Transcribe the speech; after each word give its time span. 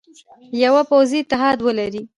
یوه 0.63 0.81
پوځي 0.89 1.17
اتحاد 1.23 1.57
ولري. 1.61 2.01